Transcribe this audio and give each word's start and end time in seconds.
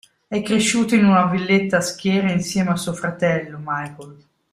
È 0.27 0.41
cresciuto 0.41 0.95
in 0.95 1.05
una 1.05 1.27
villetta 1.27 1.77
a 1.77 1.81
schiera 1.81 2.31
insieme 2.31 2.71
a 2.71 2.75
suo 2.75 2.91
fratello, 2.93 3.59
Michael. 3.63 4.17